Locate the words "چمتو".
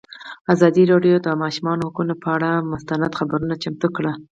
3.63-3.87